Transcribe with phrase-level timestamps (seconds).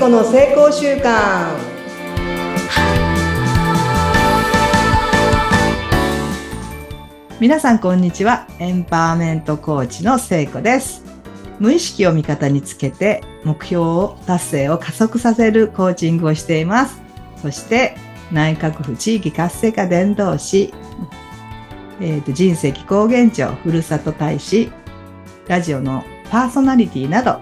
[0.00, 1.54] 子の成功習慣
[7.38, 8.46] 皆さんこんにちは。
[8.58, 11.04] エンパワーメントコーチの聖子です。
[11.58, 16.98] 無意識を味方につけて目標を達成を加速させるコーチングをしています。
[17.36, 17.94] そして
[18.32, 20.72] 内閣府地域活性化伝道師、
[22.00, 24.72] えーと、人生気候現状ふるさと大使。
[25.46, 27.38] ラジオのパーソナリティなど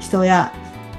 [0.00, 0.54] 人や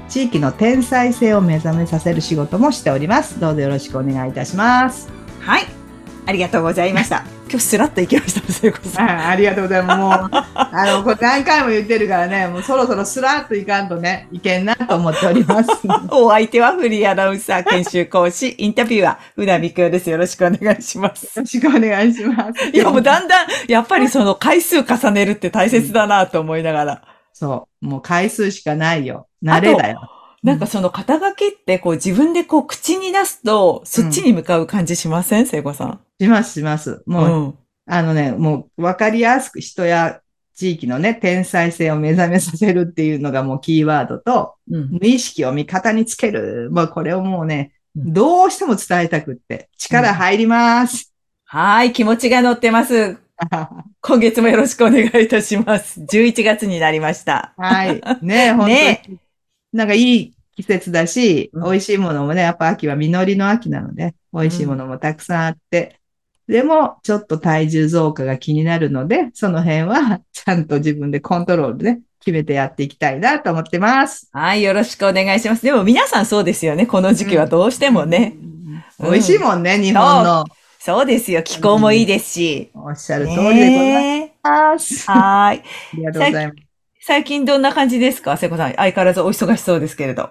[0.08, 3.40] 地域の天才性を目覚めさせる仕事もしております。
[3.40, 5.10] どうぞよろしくお願いいたします。
[5.40, 5.84] はい。
[6.26, 7.24] ありがとうございました。
[7.50, 9.28] 今日スラッと行きました、聖子さん。
[9.28, 9.98] ありがとうございます。
[9.98, 15.70] もう、 あの、これ何回も言ってるからね、もうそろそろスラッといかんとね、いけんなと思っております。
[16.10, 20.08] お相手はフリーアナウンサー研修講師、インタビュアー、うなみくんです。
[20.08, 21.24] よろしくお願いします。
[21.24, 22.70] よろしくお願いします。
[22.72, 27.13] いや、もうだんだん、やっぱりその回数重ねるって大切だなと思いながら。
[27.40, 27.86] うん、そう。
[27.86, 29.28] もう回数しかないよ。
[29.42, 30.10] 慣れだよ。
[30.42, 35.46] なんかその肩書きってこう自分でこう口に出すと、そっちに向かう感じしません？
[35.46, 36.00] 聖子さん。
[36.20, 37.02] します、します。
[37.06, 40.20] もう、うん、あのね、もうわかりやすく人や
[40.54, 46.68] 地域のね、天才性を目覚めさせるっていうのがもうキーワードと、うん、無意識を味方につける。
[46.70, 51.10] まあこれをもうね、どうしても伝えたくって、力入ります。
[51.52, 53.16] うん、はい、気持ちが乗ってます。
[54.00, 56.00] 今月もよろしくお願いいたします。
[56.00, 57.54] 11月になりました。
[57.56, 58.00] はい。
[58.22, 58.74] ね 本当に。
[58.74, 59.02] ね
[59.72, 65.98] なんかいい季節だし、美味しいものもね、やっぱ秋は実りの秋なので、美味しいものもたくさんあって、
[66.46, 74.28] でも、ちょっと体重増加が気になるので、その辺は、 ちゃんと自分でコントロールで決めてやっていきたいなと思ってます。
[74.32, 75.62] はい、よろしくお願いします。
[75.62, 76.86] でも皆さんそうですよね。
[76.86, 78.36] この時期はどうしてもね。
[79.00, 80.44] うん、美味しいもんね、日本の。
[80.86, 81.42] そうですよ。
[81.42, 82.70] 気候もいいですし。
[82.74, 85.10] おっしゃる通りでございます。
[85.10, 85.60] はい。
[85.60, 86.58] ありがとうございます。
[87.00, 88.36] 最近どんな感じですか？
[88.36, 88.74] 瀬子さん。
[88.74, 90.28] 相変わらずお忙しそうですけれど。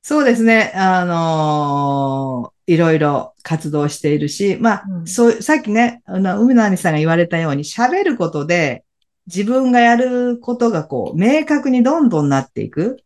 [0.00, 0.72] そうですね。
[0.74, 8.84] あのー、いろいろ活動しているし、まあ、うん、そう、さっきね、あの、海谷さんが言われたように、喋ることで、
[9.26, 13.04] 自分がやることがこう、明確にどんどんなっていく。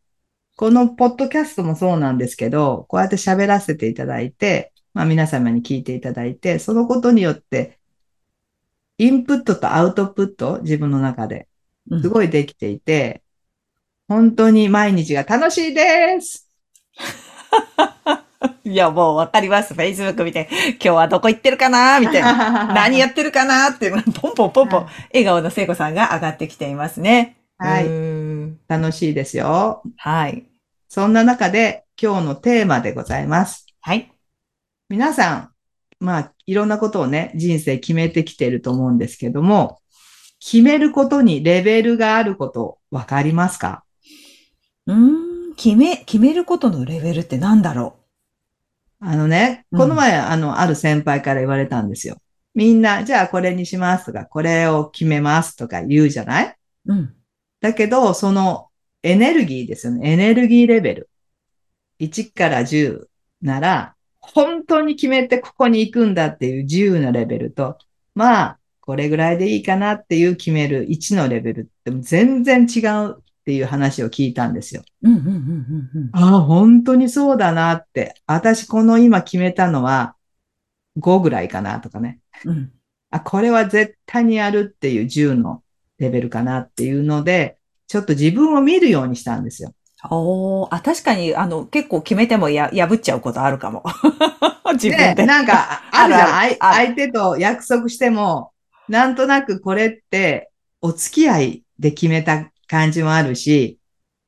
[0.55, 7.79] このポッドキャストもそうなんですけど、こうやって喋らせていただいて、まあ皆様に聞いていただいて、そのことによって、
[8.97, 11.49] インプットとアウトプット、自分の中で、
[12.01, 13.23] すごいできていて、
[14.09, 16.49] うん、本当に毎日が楽しいです。
[18.65, 19.75] いや、もうわかります。
[19.75, 22.01] Facebook 見て、今日はどこ行ってるかな？
[22.01, 22.69] みたいな。
[22.73, 23.69] 何やってるかな？
[23.69, 27.37] っていうのポンポンポンポン、笑顔の聖子さんが上がってきていますね。
[27.59, 27.91] はい。
[28.67, 29.83] 楽しいですよ。
[29.99, 30.47] はい。
[30.89, 33.67] そんな中で、今日のテーマでございます。
[33.83, 34.11] はい。
[34.89, 35.51] 皆さん、
[35.99, 39.81] まあ、いろんなことをね、人生決めてきてると思うんですけども、
[40.39, 43.85] 決めることにレベルがあることわかりますか？
[44.87, 45.55] うん。
[45.57, 47.97] 決め、決めることのレベルって何だろ
[49.01, 49.07] う？
[49.07, 52.19] あのね、この前、うん、あの、ある先輩から言われたんですよ。
[52.55, 56.57] みんな、じゃあこれにしますとか、これを決めますとか言うじゃない？
[56.87, 57.15] うん。
[57.61, 58.69] だけど、その
[59.03, 60.13] エネルギーですよね。
[60.13, 61.11] エネルギーレベル。
[61.99, 63.07] 1から10
[63.43, 63.96] なら、
[64.35, 67.79] 本当に決めてここに行くんだっていう自由なレベルと、
[68.15, 74.83] まあ、これぐらいでいいかなっていう決める1のレベルって全然違うっていう話を聞いたんですよ。
[76.13, 78.15] ああ、本当にそうだなって。
[78.27, 80.17] 私この今決めたのは
[80.99, 82.21] 5ぐらいかなとかね。
[82.45, 82.73] うん、
[83.11, 85.63] あ、これは絶対にやるっていう10の
[85.99, 89.75] レベルかなっていうので、ちょっと自分を見るようにしたんですよ。
[90.11, 93.85] おあ、確かに、あの、結構決めてもや、破っちゃうことあるかも。
[94.75, 95.15] 自分で。
[95.15, 96.57] ね、なんか、 あるじゃん。
[96.59, 98.53] 相手と約束しても、
[98.89, 100.51] なんとなくこれって、
[100.81, 103.79] お付き合いで決めた感じもあるし、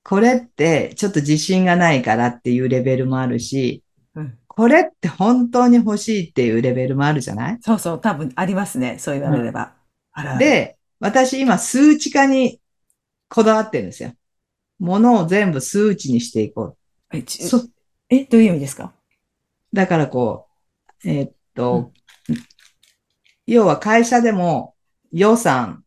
[0.02, 3.82] これってちょっと自信がないからっていうレベルもあるし、
[4.14, 7.58] うん、これって本当に欲しいっていうレベルもあるじゃない？
[7.60, 8.96] そうそう、多分ありますね。
[8.98, 9.74] そう言われれば。
[10.16, 12.58] うん、で、私今数値化に
[13.28, 14.12] こだわってるんですよ。
[14.78, 16.76] ものを全部数値にしていこ
[17.12, 17.16] う。
[17.16, 17.66] え、そ
[18.10, 18.92] えどういう意味ですか？
[19.72, 20.46] だからこ
[21.04, 21.92] う、えー、っと、
[22.28, 22.36] うん、
[23.46, 24.74] 要は会社でも
[25.12, 25.84] 予算、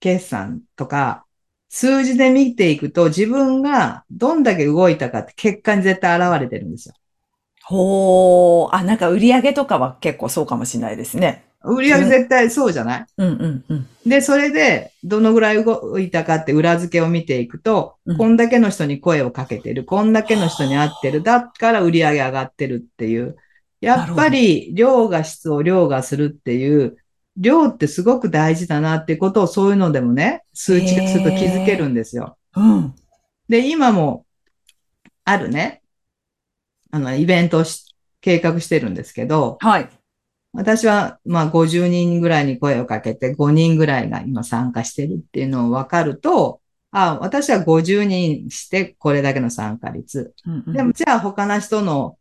[0.00, 1.24] 決算とか、
[1.68, 6.94] 数字で見ていくと自分がどんだけ動いたかって結果に絶対現れてるんですよ。
[7.64, 8.74] ほー。
[8.74, 11.46] あ、なんか売り上げとかは結構そうかもしれないですね。
[11.64, 13.06] 売り上げ絶対そうじゃない？
[13.18, 13.88] うんうんうん。
[14.06, 23.36] で、それで、どのぐらい動いたかって裏付けを見ていくと、うん、こんだけの人に声をかけてる、こんだけの人に会ってる、だから売り上げ上がってるっていう。
[23.80, 26.96] やっぱり、量が質を量がするっていう、
[27.36, 32.36] 量ってすごく大事だなっていうことをそういうのでもね、数値化すると気づけるんですよ。
[32.54, 32.94] うん。
[33.48, 34.26] で、今も
[35.24, 35.82] あるね、
[36.90, 37.86] あの、イベントをし
[38.20, 39.88] 計画してるんですけど、はい。
[40.52, 46.60] 私は、まあ、50人ぐらいに声をかけて、5人ぐらいが今参加してるっていうのを分かると、
[46.90, 50.34] あ私は50人してこれだけの参加率。
[50.46, 52.18] うんうんでも、じゃあ他の人の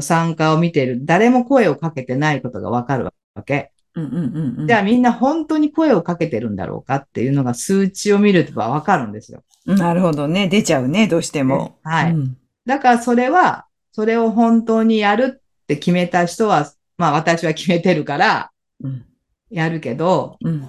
[0.00, 3.72] 参加を見てる、誰も声をかけてないことが分かるわけ。
[3.94, 9.42] うんうんうんうんじゃあみんな本当に声をかけてるんだろうかっていうのが数値を見ると分かるんですよ。
[9.64, 10.48] なるほどね。
[10.48, 11.78] 出ちゃうね、どうしても。
[11.82, 12.36] はいうん
[12.66, 18.50] だからそれは、それを本当にやるって決めた人は、まあ私は決めてるから
[18.82, 19.04] うん
[19.50, 20.68] やるけど、うん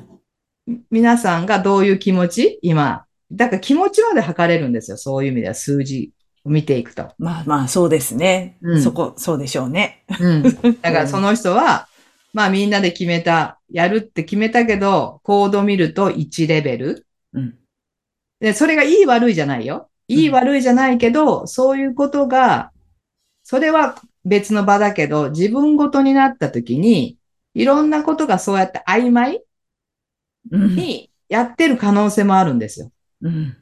[0.91, 2.59] 皆さんがどういう気持ち？
[2.61, 3.05] 今。
[3.31, 4.97] だから気持ちまで測れるんですよ。
[4.97, 6.11] そういう意味では数字
[6.43, 7.13] を見ていくと。
[7.17, 8.57] まあまあ、そうですね。
[8.61, 10.03] うんそこ、そうでしょうね。
[10.19, 10.43] うん。
[10.43, 11.87] だからその人は、
[12.33, 17.07] まあみんなで決めた、やるって決めたけど、コード見ると1レベル。
[17.31, 17.55] うん
[18.41, 19.89] で、それがいい悪いじゃないよ。
[20.09, 22.71] いい悪いじゃないけど、そういうことが、
[23.43, 23.95] それは
[24.27, 27.17] 別の場だけど、自分ごとになった時に、
[27.53, 29.41] いろんなことがそうやって曖昧
[30.51, 30.75] うん。
[30.75, 32.91] にやってる可能性もあるんですよ。
[33.21, 33.57] うん。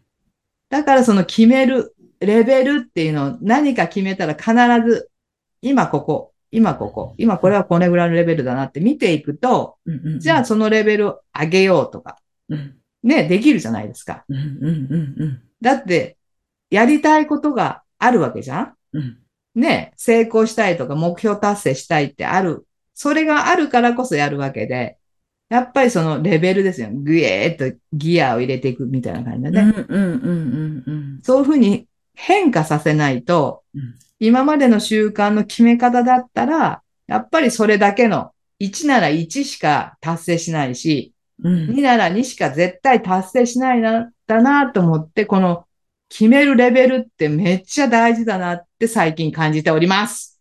[0.70, 4.54] だからその決める、レベルっていうのを何か決めたら必
[4.88, 5.10] ず、
[5.62, 12.18] 今ここ、今ここ、今これはこれぐらいのレベルだなって見ていくと、うんうんじゃあそのレベルを上げようとか、
[12.50, 12.76] うん。
[13.04, 14.26] ね、できるじゃないですか。
[14.30, 14.44] うんうん
[15.22, 15.42] うん。
[15.62, 16.18] だって、
[16.72, 18.74] やりたいことがあるわけじゃん。
[18.94, 19.20] うん
[19.56, 22.68] ね、成功したいとか目標達成したいってある。
[22.94, 24.98] それがあるからこそやるわけで、
[25.50, 26.90] やっぱりそのレベルですよ。
[26.92, 31.22] ぐえーっとギアを入れていくみたいな感じでうんね。
[31.24, 41.14] そういうふうに変化させないと、うん今までの習慣の決め方だったら、やっぱりそれだけの1なら1しか達成しないし、
[41.44, 45.66] うん2なら2しか絶対達成しないな、だなと思って、この
[46.10, 50.36] 決めるレベルってめっちゃ大事だなって最近感じております。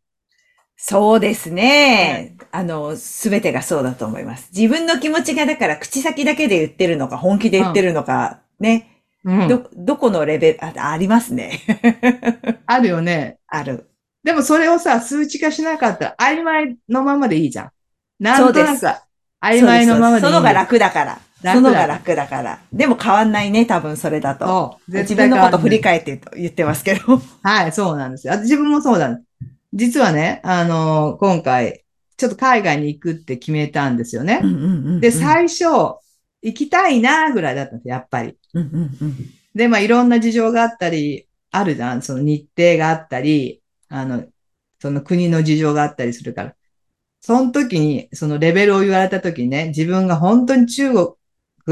[0.76, 2.36] そうですね。
[2.52, 4.50] あの、すべてがそうだと思います。
[4.54, 9.02] 自分の気持ちがだから口先だけで言ってるのか、本気で言ってるのか、ね。
[9.24, 9.48] うん。
[9.48, 11.60] ど、どこのレベル、あ、ありますね。
[12.66, 13.38] あるよね。
[13.46, 13.88] ある。
[14.22, 17.70] でもそれをさ、数値化しなかったら曖昧のままでいいじゃん。
[18.20, 18.86] なんとなく
[19.42, 20.32] 曖昧のままでいい。
[20.32, 21.18] そのが楽だから。
[21.52, 22.60] そのが楽だから。
[22.72, 24.78] でも変わんないね、多分それだと。
[24.88, 27.20] 自分のこと振り返返って言ってますけど。
[27.42, 28.32] はい、そうなんですよ。
[28.32, 29.18] あ自分もそうだ。
[29.72, 31.84] 実はね、あのー今回、
[32.16, 34.40] ちょっと海外に行くって決めたんですよね。
[34.42, 38.36] うんうんうんで、最初、行きたいなぐらいだったんですよ、やっぱり。
[38.54, 39.16] うんうんうん
[39.54, 42.02] で、まあ、いろんな事情があったり、あるじゃん。
[42.02, 44.24] その日程があったり、あの、
[44.80, 46.56] その国の事情があったりするから。
[47.20, 51.08] その時に、そのレベルを言われた時にね、自分が本当に中国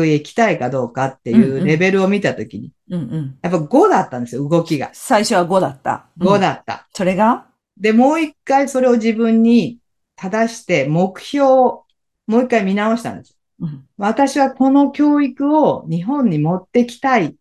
[0.04, 4.90] へ行きたいかどうかってうんいううんレベルを見た時に、うんうんやっぱ5だったんですよ、動きが。
[4.92, 6.06] 最初は5だった。
[6.18, 6.88] 5うんだった。
[6.92, 7.46] それが？
[7.76, 9.78] で、もう一回それを自分に
[10.16, 11.84] 正して、目標を
[12.26, 13.36] もう一回見直したんです。
[13.60, 17.36] うん私はこの教育を日本に持ってきたい。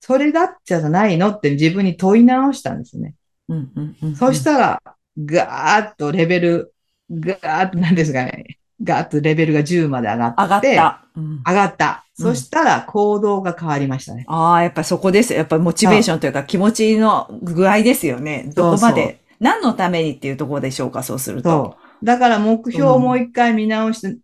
[0.00, 3.14] それだっちゃないのって自分に問い直したんですね。
[3.48, 4.82] うんうんうんそしたら、
[5.18, 6.74] ガーッとレベル、
[7.10, 8.58] ガーッと、なんですかね。
[8.82, 10.42] ガーッとレベルが10まで上がって。
[10.42, 11.06] 上がった。
[11.16, 12.02] うん上がった。
[12.02, 14.24] うんそしたら行動が変わりましたね。
[14.26, 15.38] ああ、やっぱりそこですよ。
[15.38, 18.50] やっぱりモチベーションというか気持ちの具合ですよね。
[18.54, 19.04] どこまで。
[19.04, 21.50] そう何のためにっていうところでしょうか、そうすると。
[21.50, 22.04] そう。
[22.04, 24.16] だから目標をもう一回見直して、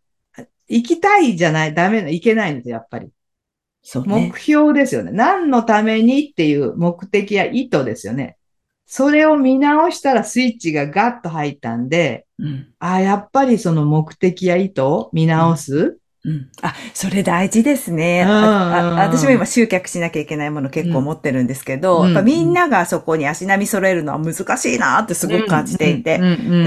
[0.69, 3.11] 行きたいじゃない、ダメな、行けないんですよ、やっぱり。
[3.83, 4.39] そうね目。
[4.39, 5.11] 標ですよね。
[5.13, 8.37] 何のためにっていう目的や意図ですよね。
[8.87, 12.67] それを見直したらスイッチがガッと入ったんで、うん。
[12.81, 15.97] あやっぱりその目的や意図を見直す？
[16.25, 16.49] うん。
[16.61, 18.25] あ、それ大事ですね。
[18.25, 26.21] 私も今集客しなきゃいけないもの結構持ってるんですけど、うんやっぱみんながそこに足並み揃えるのは難しいなってすごく感じていて。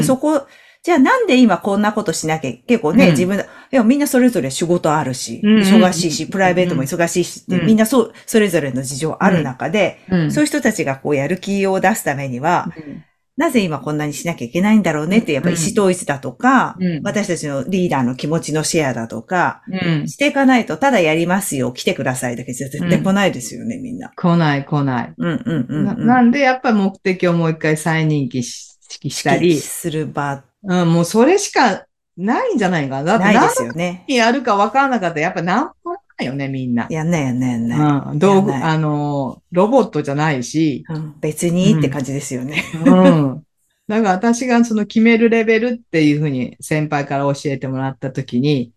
[0.03, 0.47] そこ、
[0.83, 3.11] じゃあなんで今こんなことしなきゃ、結構ね、うん。
[3.11, 7.65] 自分で、いやみんなそれぞれ仕事あるし、うん忙しいし、プライベートも忙しいしって、うん。
[7.65, 10.31] みんなそう、それぞれの事情ある中で、うん。
[10.31, 12.67] そういう人たちがこうやる気を出すためには、
[13.37, 24.11] なぜ今こんなにしなきゃいけないんだろうねって、やっぱり意思統一だとか、うん私たちのリーダーの気持ちのシェアだとか、うんしていかないと、ただやりますよ、来てくださいだけじゃ絶対来ないですよね、みんな。
[24.15, 25.13] 来ない来ない。
[25.17, 25.83] うんうんうん、う。
[25.83, 31.85] なんなんでやっぱり目的をもう一回再認識ししたり、する場うん、もうそれしか
[32.17, 33.03] ないんじゃないかな。
[33.03, 34.05] だってないで何すよね。
[34.07, 35.84] やるか分からなかったらやっぱ何も
[36.17, 36.87] ないよね、みんな。
[36.89, 38.11] やんないやんないやんない。
[38.11, 42.63] うん、道具、あの、ロボットじゃないし、うん別にって感じですよね。
[42.85, 43.43] うん。
[43.87, 48.71] だから私がその決めるレベルっていうふうに先輩から教えてもらったときに、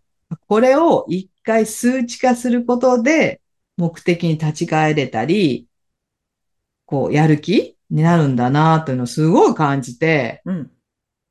[0.48, 3.40] これを一回数値化することで
[3.76, 5.66] 目的に立ち返れたり、
[6.84, 10.70] こう、やる気になるんだなというのをすごい感じて、うん。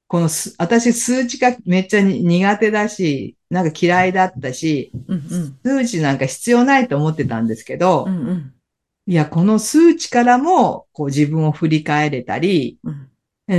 [0.07, 5.21] このす、私数値がめっちゃに苦手だし、なんか嫌いだったし、うん。
[5.63, 8.27] 数値なんか必要ないと思ってたんですけど、うん。
[8.27, 8.53] うん。
[9.05, 12.91] いや、この数値からも、こう自分を振り返れたり、うん。
[12.91, 13.07] うん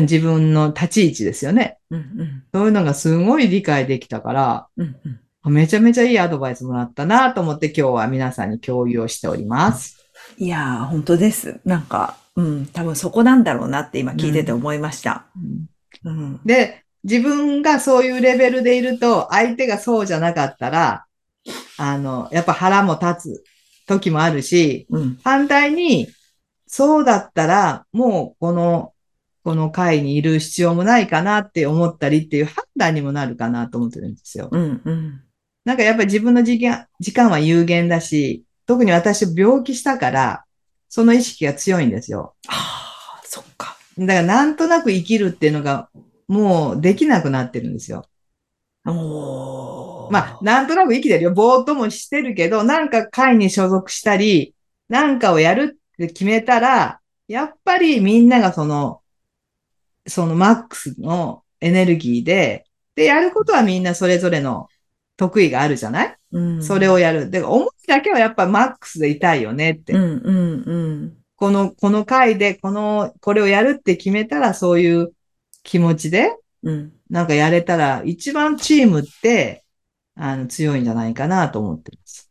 [0.03, 1.79] 自分の立ち位置ですよね。
[1.91, 2.45] うん。
[2.53, 4.97] そういうのがすごい理解できたから、うん。
[5.45, 5.53] うん。
[5.53, 9.97] めちゃめちゃいいアドバイスもらったなと思って今日は皆さんに共有をしております。
[10.37, 11.61] いやー、本当です。
[11.65, 15.27] なんか、うん、多分そこなんだろうなって今聞いてて思いました。
[15.37, 15.69] うん
[16.05, 16.41] うん。
[16.45, 21.07] で、自分がそういうレベルでいると、相手がそうじゃなかったら、
[21.77, 23.45] あの、やっぱ腹も立つ
[23.87, 25.19] 時もあるし、うん。
[25.23, 26.09] 反対に、
[26.67, 28.93] そうだったら、もうこの、
[29.45, 34.49] この会にいる必要もないかなって思ったりっていう判断にもなるかなと思ってるんですよ。
[34.53, 34.83] うん。
[34.85, 35.23] うん。
[35.65, 40.45] なんかやっぱり自分の時間、時間は有限だし、特に私病気したから、
[40.91, 42.35] その意識が強いんですよ。
[42.49, 43.78] ああ、そっか。
[43.99, 45.91] だからなんとなく生きるっていうのが、
[46.29, 48.05] もうできなくなってるんですよ。
[50.11, 51.33] まあ、なんとなく生きてるよ。
[51.33, 54.55] ぼーっともしてるけど、なんか会に所属したり、
[54.89, 59.03] なんかをやるって決めたら、やっぱりみんながその、
[60.07, 62.65] そのマックスのエネルギーで、
[62.95, 64.69] で、やることはみんなそれぞれの
[65.17, 66.65] 得意があるじゃない、うん。
[66.65, 67.31] それをやる。
[67.31, 69.93] で、思いだけはやっぱマックスでいたいよねって。
[69.93, 71.17] うん、うん、うん。
[71.39, 75.13] この、この回で、この、これをやるって決めたら、そういう
[75.63, 76.93] 気持ちで、うん。
[77.09, 79.65] なんかやれたら、一番チームって、
[80.17, 82.29] あの、強いんじゃないかなと思ってます。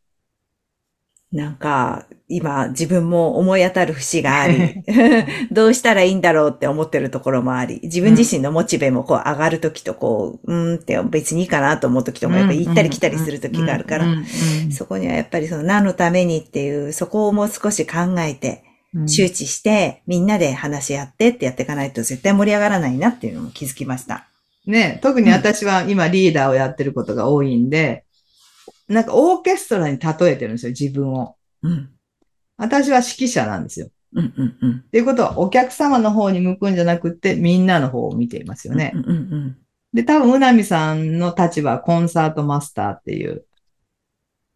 [1.31, 4.83] なんか、今、自分も思い当たる節があり、
[5.51, 14.07] どうしたらいいんだろうって思ってるところもあり、自分自身のモチベもこう上がるときとこう、うーんって別にいいかなと思うときともやっぱり行ったり来たりするときがあるから、
[14.69, 18.66] そこにはやっぱりその何のためにっていう、そこをもう少し考えて、
[19.07, 24.27] 周知して、みんなで話し合ってってやっていかないと絶対盛り上がらないなっていうのも気づきました。
[24.65, 28.05] ね、特に私は今リーダーをやってることが多いんで、
[28.87, 31.35] なんかオーケストラに例えてるんですよ、自分を。
[31.63, 31.89] うん。
[32.57, 33.89] 私は指揮者なんですよ。
[34.13, 34.83] うんうんうん。
[34.85, 38.93] っていうことは、お客様の方に向くんじゃなくって、みんなの方を見ていますよね。
[38.95, 39.57] うんうんうん。
[39.93, 43.45] で、多分、うなみさんの立場はコンサートマスターっていう、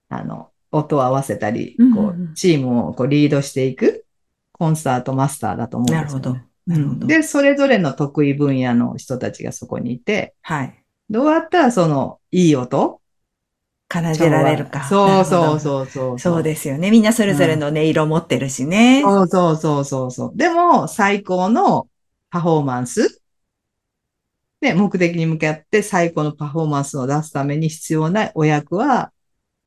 [0.09, 4.05] あの、音を合わせたり、うんうんこう、チームをこうリードしていく
[4.61, 6.25] コンサートマスターだと思うんですよ、ね。
[6.27, 6.39] なるほど。
[6.67, 7.07] なるほど。
[7.07, 10.83] で、それぞれの得意分野の人たちがそこにいて、はい。
[11.09, 13.01] どうやったらその、いい音？
[13.91, 14.83] 奏でられるか。
[14.83, 15.59] そうそうう。
[15.59, 16.19] そうそう。
[16.19, 16.91] そうですよね。
[16.91, 19.01] みんなそれぞれの音色を持ってるしね。
[19.03, 20.31] そうそうそうそうそう。
[20.35, 21.87] でも、最高の
[22.29, 23.19] パフォーマンス？
[24.59, 29.11] で、目的に向かって最高のパフォーマンスを出すために必要なお役は、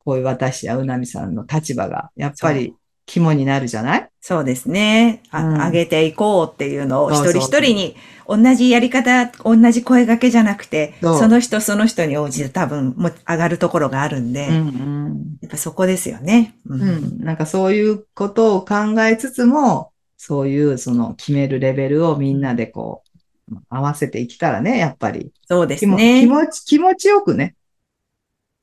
[0.05, 2.73] こういう私やうなみさんの立場が、やっぱり
[3.05, 4.09] 肝になるじゃない？
[4.21, 5.21] そうですね。
[5.29, 7.95] あ、うん上げていこうっていうのを一そうそう人一人に
[8.27, 16.55] 同じやり方、同じ声掛けじゃなくて、そうその人その人に応じて多分もう上がるところがあるんで、うんやっぱそこですよね。
[16.65, 16.81] ううん。
[16.81, 17.17] うん。
[17.23, 23.03] なんかそういうことを考えつつも、そういうその決めるレベルをみんなでこ
[23.51, 25.31] う、合わせていけたらね、やっぱり。
[25.47, 26.25] そうです気も気ね。
[26.25, 27.53] 持ち、気持ちよくね。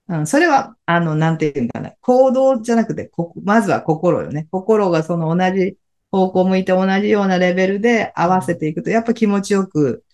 [0.08, 1.92] うん、それは、あの、なんていうかな。
[2.00, 4.48] 行動じゃなくて、こまずは心よね。
[4.50, 5.76] 心がその同じ
[6.10, 10.04] 方向向いて同じようなレベルで合わせていくと、やっぱ気持ちよく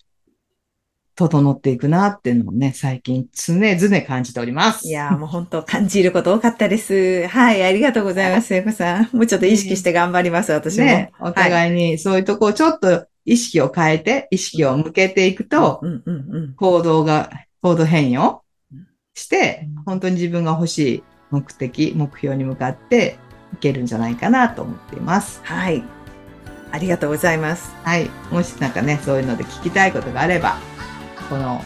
[1.15, 4.87] 整っていくなっていうのをね、最近常々感じております。
[4.87, 7.27] いやーもう本当感じること多かったです。
[7.27, 9.09] はい、ありがとうございます、 聖子さん。
[9.11, 10.85] もうちょっと意識して頑張ります、私も。
[10.85, 11.33] ね、おはい。
[11.33, 15.81] 互いにそういうとこをちょっと意識を変えて、意識を向けていくと。
[16.55, 17.29] 行動が、
[17.61, 18.43] 行動変容
[19.19, 23.17] してうん、本当に自分が欲しい目的、目標に向かって
[23.53, 25.41] いけるんじゃないかなと思っています。
[25.43, 25.83] はい。
[26.71, 27.73] ありがとうございます。
[27.83, 28.09] はい。
[28.31, 30.57] もしなんかね、そういうので聞きたいことがあれば、
[31.29, 31.63] この、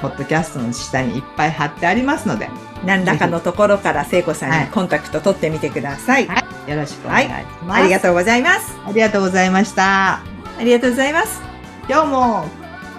[0.00, 2.48] ポッドキャストの下にいっぱい貼ってありますので、
[2.84, 6.26] 何らかのところから聖子さんはいにコンタクト取ってみてください。
[6.26, 6.30] よ
[6.76, 7.28] ろしくお願いし
[7.62, 7.80] ます。
[7.80, 7.84] う。
[7.84, 8.76] ありがとうございます。
[8.86, 10.14] ありがとうございました。
[10.14, 10.22] あ
[10.60, 11.40] りがとうございます。
[11.88, 12.44] 今日も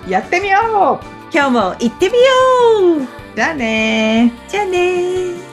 [0.07, 4.49] やってみよう今日も行ってみようじゃあねー。
[4.51, 5.50] じゃあねー。